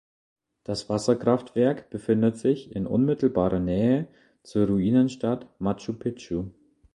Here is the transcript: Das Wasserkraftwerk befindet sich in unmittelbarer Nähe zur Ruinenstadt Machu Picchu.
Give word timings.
Das 0.63 0.89
Wasserkraftwerk 0.89 1.91
befindet 1.91 2.35
sich 2.35 2.75
in 2.75 2.87
unmittelbarer 2.87 3.59
Nähe 3.59 4.07
zur 4.41 4.65
Ruinenstadt 4.65 5.47
Machu 5.59 5.93
Picchu. 5.93 6.45